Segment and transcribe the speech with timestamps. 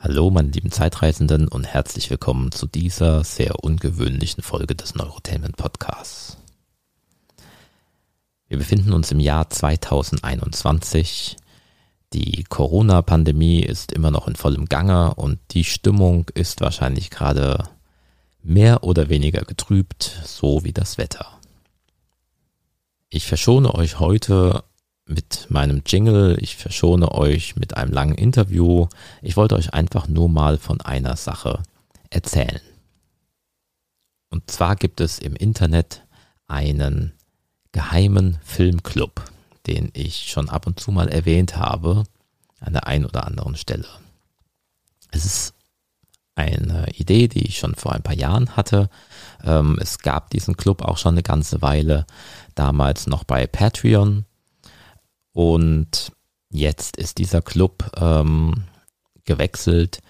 [0.00, 6.36] Hallo, meine lieben Zeitreisenden und herzlich willkommen zu dieser sehr ungewöhnlichen Folge des Neurotainment Podcasts.
[8.46, 11.36] Wir befinden uns im Jahr 2021.
[12.12, 17.64] Die Corona-Pandemie ist immer noch in vollem Gange und die Stimmung ist wahrscheinlich gerade
[18.40, 21.40] mehr oder weniger getrübt, so wie das Wetter.
[23.08, 24.62] Ich verschone euch heute
[25.08, 26.36] mit meinem Jingle.
[26.40, 28.86] Ich verschone euch mit einem langen Interview.
[29.22, 31.62] Ich wollte euch einfach nur mal von einer Sache
[32.10, 32.60] erzählen.
[34.30, 36.04] Und zwar gibt es im Internet
[36.46, 37.14] einen
[37.72, 39.24] geheimen Filmclub,
[39.66, 42.04] den ich schon ab und zu mal erwähnt habe,
[42.60, 43.86] an der einen oder anderen Stelle.
[45.10, 45.54] Es ist
[46.34, 48.90] eine Idee, die ich schon vor ein paar Jahren hatte.
[49.42, 52.06] Ähm, es gab diesen Club auch schon eine ganze Weile,
[52.54, 54.24] damals noch bei Patreon.
[55.38, 56.10] Und
[56.50, 58.64] jetzt ist dieser Club ähm,
[59.24, 60.00] gewechselt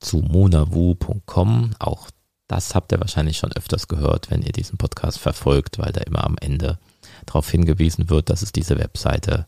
[0.00, 1.72] zu monavu.com.
[1.78, 2.08] Auch
[2.46, 6.24] das habt ihr wahrscheinlich schon öfters gehört, wenn ihr diesen Podcast verfolgt, weil da immer
[6.24, 6.78] am Ende
[7.26, 9.46] darauf hingewiesen wird, dass es diese Webseite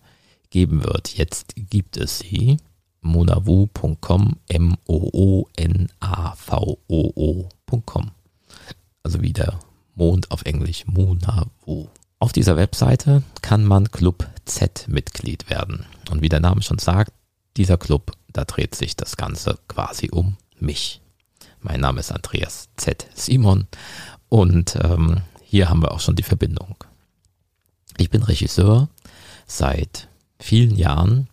[0.51, 1.17] geben wird.
[1.17, 2.59] Jetzt gibt es sie.
[3.01, 4.91] monavu.com, M-O-O-N-A-V-O-O.com.
[9.03, 9.59] Also wie der
[9.95, 11.89] Mond auf Englisch, Monavu.
[12.19, 15.87] Auf dieser Webseite kann man Club Z Mitglied werden.
[16.11, 17.13] Und wie der Name schon sagt,
[17.57, 21.01] dieser Club, da dreht sich das Ganze quasi um mich.
[21.61, 23.07] Mein Name ist Andreas Z.
[23.15, 23.67] Simon
[24.29, 26.77] und ähm, hier haben wir auch schon die Verbindung.
[27.97, 28.89] Ich bin Regisseur
[29.47, 31.29] seit vielen Jahren,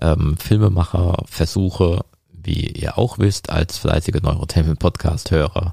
[0.00, 5.72] ähm, Filmemacher, versuche wie ihr auch wisst, als fleißige Neurotainment-Podcast-Hörer,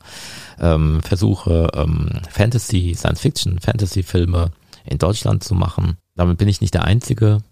[0.60, 4.52] ähm, versuche ähm, Fantasy, Science-Fiction, Fantasy-Filme
[4.84, 5.98] in Deutschland zu machen.
[6.16, 7.44] Damit bin ich nicht der Einzige,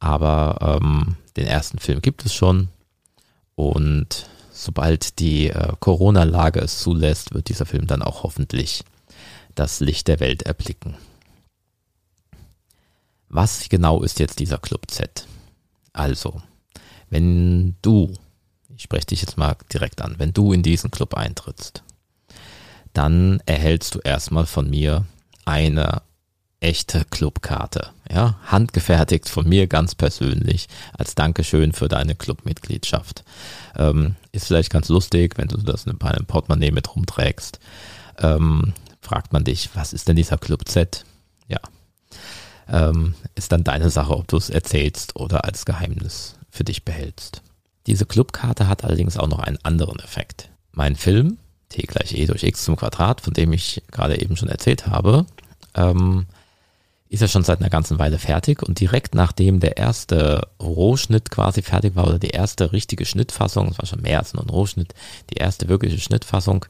[0.00, 2.68] aber ähm, den ersten Film gibt es schon
[3.54, 8.84] und sobald die äh, Corona-Lage es zulässt, wird dieser Film dann auch hoffentlich
[9.54, 10.96] das Licht der Welt erblicken.
[13.28, 15.26] Was genau ist jetzt dieser Club Z?
[15.92, 16.40] Also,
[17.10, 18.14] wenn du
[18.78, 21.82] ich spreche dich jetzt mal direkt an, wenn du in diesen Club eintrittst,
[22.92, 25.04] dann erhältst du erstmal von mir
[25.44, 26.02] eine
[26.60, 33.24] echte Clubkarte, ja, handgefertigt von mir ganz persönlich als Dankeschön für deine Clubmitgliedschaft.
[33.76, 37.60] Ähm, ist vielleicht ganz lustig, wenn du das in einem Portemonnaie mit rumträgst.
[38.18, 41.04] Ähm, fragt man dich, was ist denn dieser Club Z?
[41.46, 41.60] Ja,
[42.68, 47.42] ähm, ist dann deine Sache, ob du es erzählst oder als Geheimnis für dich behältst.
[47.86, 50.50] Diese Clubkarte hat allerdings auch noch einen anderen Effekt.
[50.72, 54.48] Mein Film, t gleich e durch x zum Quadrat, von dem ich gerade eben schon
[54.48, 55.24] erzählt habe,
[55.74, 56.26] ähm,
[57.08, 61.62] ist ja schon seit einer ganzen Weile fertig und direkt nachdem der erste Rohschnitt quasi
[61.62, 64.94] fertig war oder die erste richtige Schnittfassung, es war schon mehr als nur ein Rohschnitt,
[65.30, 66.66] die erste wirkliche Schnittfassung,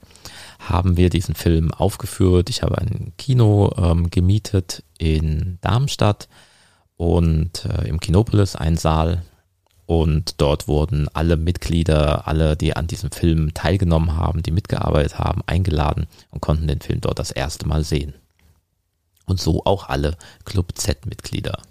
[0.60, 2.50] haben wir diesen Film aufgeführt.
[2.50, 6.28] Ich habe ein Kino ähm, gemietet in Darmstadt
[6.96, 9.22] und äh, im Kinopolis ein Saal
[9.86, 15.42] und dort wurden alle Mitglieder, alle, die an diesem Film teilgenommen haben, die mitgearbeitet haben,
[15.46, 18.14] eingeladen und konnten den Film dort das erste Mal sehen.
[19.28, 21.62] Und so auch alle Club Z-Mitglieder.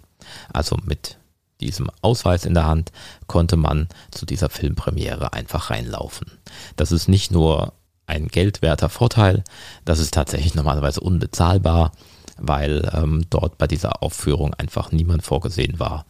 [0.52, 1.18] Also mit
[1.60, 2.92] diesem Ausweis in der Hand
[3.26, 6.38] konnte man zu dieser Filmpremiere einfach reinlaufen.
[6.76, 7.72] Das ist nicht nur
[8.06, 9.44] ein geldwerter Vorteil,
[9.84, 11.92] das ist tatsächlich normalerweise unbezahlbar,
[12.38, 16.06] weil ähm, dort bei dieser Aufführung einfach niemand vorgesehen war,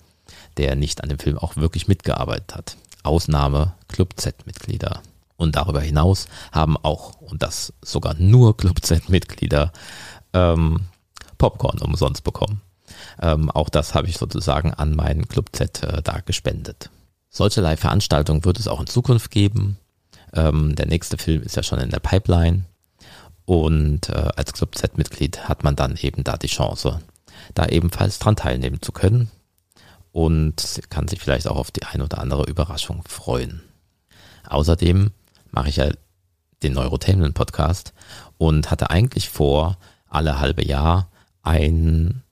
[0.59, 2.77] der nicht an dem Film auch wirklich mitgearbeitet hat.
[3.03, 5.03] Ausnahme Club Z-Mitglieder.
[5.37, 9.73] Und darüber hinaus haben auch, und das sogar nur Club Z-Mitglieder,
[10.35, 10.81] ähm,
[11.39, 12.61] Popcorn umsonst bekommen.
[13.21, 16.91] Ähm, auch das habe ich sozusagen an meinen Club Z äh, da gespendet.
[17.31, 19.79] Solche Live-Veranstaltungen wird es auch in Zukunft geben.
[20.33, 22.65] Ähm, der nächste Film ist ja schon in der Pipeline.
[23.45, 27.01] Und äh, als Club Z-Mitglied hat man dann eben da die Chance,
[27.55, 29.31] da ebenfalls dran teilnehmen zu können
[30.13, 33.63] und kann sich vielleicht auch auf die ein oder andere Überraschung freuen.
[34.49, 35.13] Außerdem
[35.51, 35.91] mache ich ja
[36.63, 37.95] den Neurotainment Podcast
[38.37, 41.11] und hatte eigentlich vor, alle halbe Jahr
[41.49, 42.23] ein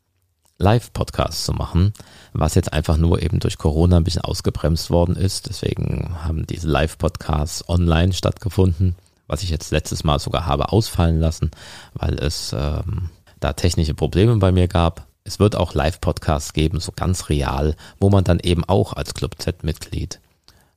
[0.59, 1.93] Live-Podcast zu machen,
[2.33, 5.49] was jetzt einfach nur eben durch Corona ein bisschen ausgebremst worden ist.
[5.49, 8.95] Deswegen haben diese Live-Podcasts online stattgefunden,
[9.27, 11.51] was ich jetzt letztes Mal sogar habe ausfallen lassen,
[11.95, 13.11] weil es ähm,
[13.41, 15.07] da technische Probleme bei mir gab.
[15.25, 19.35] Es wird auch Live-Podcasts geben, so ganz real, wo man dann eben auch als Club
[19.39, 20.21] Z-Mitglied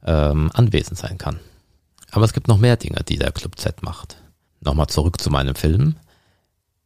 [0.06, 1.40] ähm, anwesend sein kann.
[2.12, 4.18] Aber es gibt noch mehr Dinge, die der Club Z macht.
[4.62, 5.96] Nochmal zurück zu meinem Film.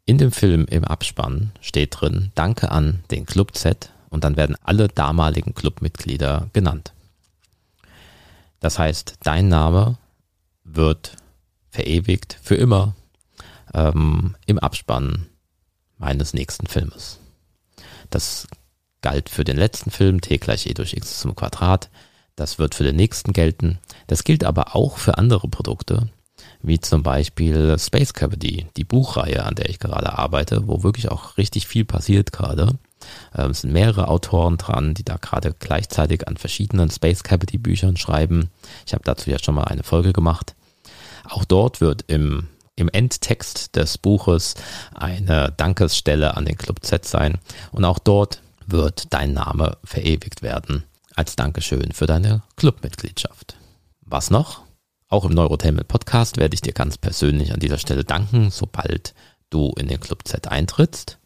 [0.06, 4.58] In dem Film im Abspann steht drin, danke an den Club Z und dann werden
[4.62, 6.94] alle damaligen Clubmitglieder genannt.
[8.60, 9.98] Das heißt, dein Name
[10.66, 11.16] wird
[11.70, 12.96] verewigt für immer
[13.74, 15.28] ähm, im Abspann
[15.98, 17.20] meines nächsten Filmes.
[18.10, 18.48] Das
[19.02, 21.90] galt für den letzten Film, t gleich e durch x zum Quadrat.
[22.36, 23.80] Das wird für den nächsten gelten.
[24.08, 26.10] Das gilt aber auch für andere Produkte,
[26.62, 31.38] wie zum Beispiel Space Cavity, die Buchreihe, an der ich gerade arbeite, wo wirklich auch
[31.38, 32.78] richtig viel passiert gerade.
[33.36, 37.98] Ähm, es sind mehrere Autoren dran, die da gerade gleichzeitig an verschiedenen Space Cavity Büchern
[37.98, 38.50] schreiben.
[38.86, 40.56] Ich habe dazu ja schon mal eine Folge gemacht.
[41.30, 44.56] Auch dort wird im, im Endtext des Buches
[44.94, 47.38] eine Dankesstelle an den Club Z sein.
[47.72, 50.84] Und auch dort wird dein Name verewigt werden
[51.16, 53.56] als Dankeschön für deine Clubmitgliedschaft.
[54.02, 54.63] Was noch?
[55.14, 59.14] Auch im Neurotainment Podcast werde ich dir ganz persönlich an dieser Stelle danken, sobald
[59.52, 61.20] du in den Club Z eintrittst.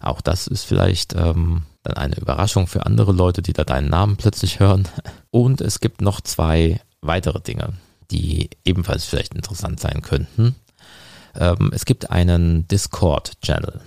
[0.00, 4.16] Auch das ist vielleicht ähm, dann eine Überraschung für andere Leute, die da deinen Namen
[4.16, 4.88] plötzlich hören.
[5.30, 7.74] Und es gibt noch zwei weitere Dinge,
[8.10, 10.56] die ebenfalls vielleicht interessant sein könnten.
[11.36, 13.80] Ähm, es gibt einen Discord-Channel.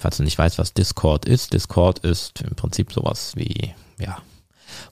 [0.00, 4.18] Falls du nicht weißt, was Discord ist, Discord ist im Prinzip sowas wie, ja,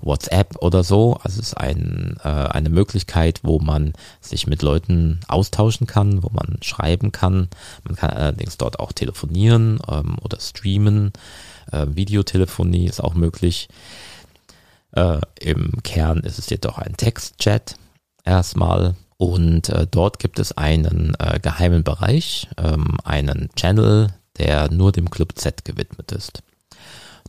[0.00, 1.14] WhatsApp oder so.
[1.22, 6.30] Also es ist ein, äh, eine Möglichkeit, wo man sich mit Leuten austauschen kann, wo
[6.32, 7.48] man schreiben kann.
[7.84, 11.12] Man kann allerdings dort auch telefonieren ähm, oder streamen.
[11.72, 13.68] Äh, Videotelefonie ist auch möglich.
[14.92, 17.76] Äh, Im Kern ist es jedoch ein Textchat
[18.24, 18.94] erstmal.
[19.16, 25.10] Und äh, dort gibt es einen äh, geheimen Bereich, ähm, einen Channel, der nur dem
[25.10, 26.42] Club Z gewidmet ist.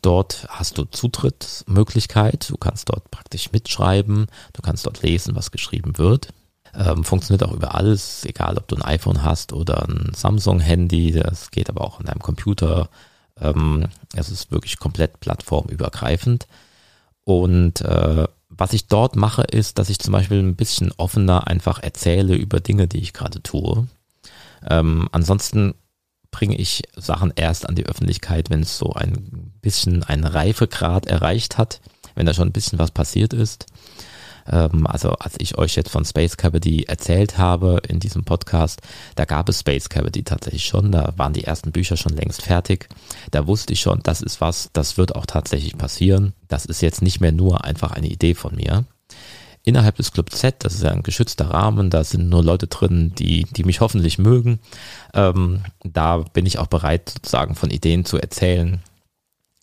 [0.01, 5.97] Dort hast du Zutrittsmöglichkeit, du kannst dort praktisch mitschreiben, du kannst dort lesen, was geschrieben
[5.97, 6.29] wird.
[6.73, 11.51] Ähm, funktioniert auch über alles, egal ob du ein iPhone hast oder ein Samsung-Handy, das
[11.51, 12.89] geht aber auch an deinem Computer.
[13.41, 16.47] Ähm, es ist wirklich komplett plattformübergreifend.
[17.23, 21.79] Und äh, was ich dort mache, ist, dass ich zum Beispiel ein bisschen offener einfach
[21.81, 23.87] erzähle über Dinge, die ich gerade tue.
[24.67, 25.73] Ähm, ansonsten
[26.31, 31.57] bringe ich Sachen erst an die Öffentlichkeit, wenn es so ein bisschen einen Reifegrad erreicht
[31.57, 31.81] hat,
[32.15, 33.65] wenn da schon ein bisschen was passiert ist.
[34.47, 38.81] Ähm, also als ich euch jetzt von Space Cavity erzählt habe in diesem Podcast,
[39.15, 42.89] da gab es Space Cavity tatsächlich schon, da waren die ersten Bücher schon längst fertig.
[43.31, 46.33] Da wusste ich schon, das ist was, das wird auch tatsächlich passieren.
[46.47, 48.85] Das ist jetzt nicht mehr nur einfach eine Idee von mir
[49.63, 53.13] innerhalb des Club Z, das ist ja ein geschützter Rahmen, da sind nur Leute drin,
[53.17, 54.59] die, die mich hoffentlich mögen.
[55.13, 58.81] Ähm, da bin ich auch bereit, sozusagen von Ideen zu erzählen,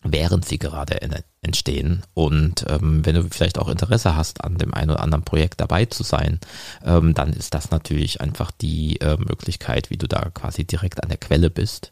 [0.03, 0.99] während sie gerade
[1.41, 2.03] entstehen.
[2.13, 5.85] Und ähm, wenn du vielleicht auch Interesse hast, an dem einen oder anderen Projekt dabei
[5.85, 6.39] zu sein,
[6.85, 11.09] ähm, dann ist das natürlich einfach die äh, Möglichkeit, wie du da quasi direkt an
[11.09, 11.91] der Quelle bist.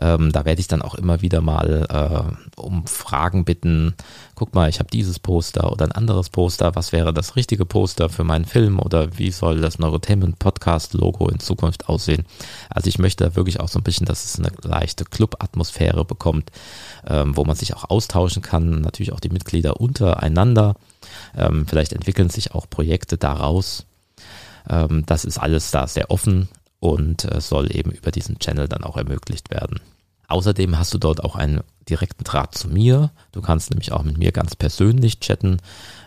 [0.00, 3.94] Ähm, da werde ich dann auch immer wieder mal äh, um Fragen bitten.
[4.34, 6.74] Guck mal, ich habe dieses Poster oder ein anderes Poster.
[6.76, 11.28] Was wäre das richtige Poster für meinen Film oder wie soll das Neurotainment Podcast Logo
[11.28, 12.24] in Zukunft aussehen?
[12.70, 16.52] Also ich möchte da wirklich auch so ein bisschen, dass es eine leichte Club-Atmosphäre bekommt,
[17.06, 18.80] ähm, wo man sich auch austauschen kann.
[18.80, 20.76] Natürlich auch die Mitglieder untereinander.
[21.36, 23.86] Ähm, vielleicht entwickeln sich auch Projekte daraus.
[24.68, 26.48] Ähm, das ist alles da sehr offen
[26.80, 29.80] und äh, soll eben über diesen Channel dann auch ermöglicht werden.
[30.28, 33.10] Außerdem hast du dort auch einen direkten Draht zu mir.
[33.32, 35.58] Du kannst nämlich auch mit mir ganz persönlich chatten.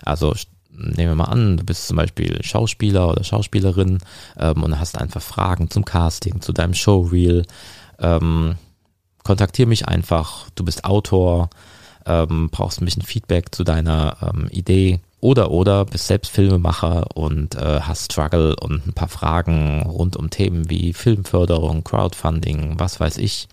[0.03, 0.35] Also
[0.69, 3.99] nehmen wir mal an, du bist zum Beispiel Schauspieler oder Schauspielerin
[4.37, 7.45] ähm, und hast einfach Fragen zum Casting, zu deinem Showreel.
[7.99, 8.55] Ähm,
[9.23, 10.49] kontaktier mich einfach.
[10.55, 11.49] Du bist Autor,
[12.05, 17.55] ähm, brauchst ein bisschen Feedback zu deiner ähm, Idee oder oder bist selbst Filmemacher und
[17.55, 23.17] äh, hast Struggle und ein paar Fragen rund um Themen wie Filmförderung, Crowdfunding, was weiß
[23.17, 23.47] ich.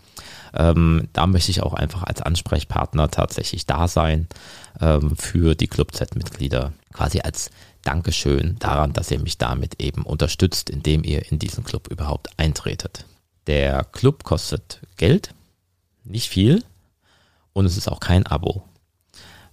[0.54, 4.28] Ähm, da möchte ich auch einfach als Ansprechpartner tatsächlich da sein
[4.80, 7.50] ähm, für die Club Z-Mitglieder, quasi als
[7.82, 13.04] Dankeschön daran, dass ihr mich damit eben unterstützt, indem ihr in diesen Club überhaupt eintretet.
[13.46, 15.34] Der Club kostet Geld,
[16.04, 16.64] nicht viel,
[17.52, 18.62] und es ist auch kein Abo.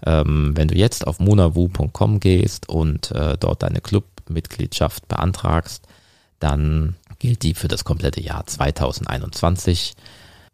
[0.06, 5.88] Ähm, wenn du jetzt auf monawu.com gehst und äh, dort deine Clubmitgliedschaft beantragst,
[6.40, 9.96] dann gilt die für das komplette Jahr 2021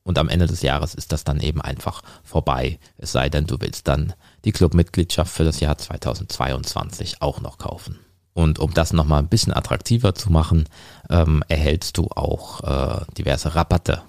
[0.04, 2.80] und am Ende des Jahres ist das dann eben einfach vorbei.
[2.98, 4.14] Es sei denn, du willst dann
[4.46, 8.00] die Clubmitgliedschaft für das Jahr 2022 auch noch kaufen.
[8.34, 10.66] Und um das nochmal ein bisschen attraktiver zu machen,
[11.10, 14.02] ähm, erhältst du auch äh, diverse Rabatte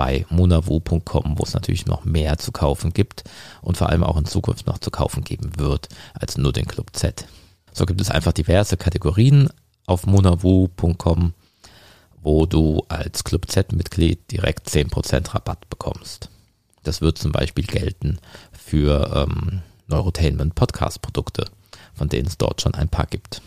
[0.00, 3.24] bei monavu.com, wo es natürlich noch mehr zu kaufen gibt
[3.60, 6.96] und vor allem auch in Zukunft noch zu kaufen geben wird als nur den Club
[6.96, 7.26] Z.
[7.74, 9.50] So gibt es einfach diverse Kategorien
[9.84, 11.34] auf monavu.com,
[12.22, 16.30] wo du als Club Z-Mitglied direkt 10% Rabatt bekommst.
[16.82, 18.18] Das wird zum Beispiel gelten
[18.52, 21.44] für ähm, Neurotainment Podcast-Produkte
[22.00, 23.42] von denen es dort schon ein paar gibt.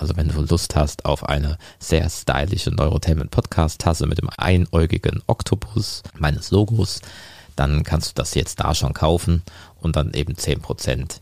[0.00, 5.22] Also wenn du Lust hast auf eine sehr stylische Neurotainment Podcast Tasse mit dem einäugigen
[5.26, 7.02] Oktopus meines Logos,
[7.54, 9.42] dann kannst du das jetzt da schon kaufen
[9.78, 11.20] und dann eben 10%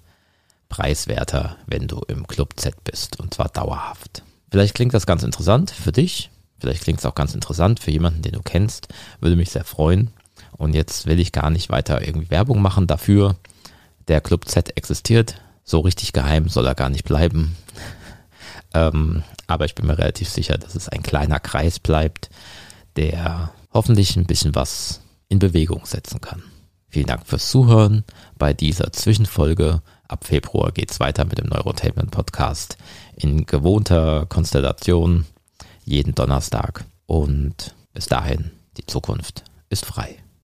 [0.69, 4.23] preiswerter, wenn du im Club Z bist und zwar dauerhaft.
[4.49, 6.31] Vielleicht klingt das ganz interessant für dich,
[6.61, 8.87] vielleicht klingt es auch ganz interessant für jemanden, den du kennst,
[9.21, 10.13] würde mich sehr freuen.
[10.53, 13.35] Und jetzt will ich gar nicht weiter irgendwie Werbung machen dafür.
[14.07, 17.57] Der Club Z existiert, so richtig geheim soll er gar nicht bleiben.
[18.75, 22.31] Ähm, aber ich bin mir relativ sicher, dass es ein kleiner Kreis bleibt,
[22.97, 26.43] der hoffentlich ein bisschen was in Bewegung setzen kann.
[26.89, 28.05] Vielen Dank fürs Zuhören
[28.39, 29.83] bei dieser Zwischenfolge.
[30.09, 32.79] Ab Februar geht es weiter mit dem Neurotainment Podcast
[33.15, 35.27] in gewohnter Konstellation
[35.85, 36.85] jeden Donnerstag.
[37.07, 40.17] Und bis dahin, die Zukunft ist frei.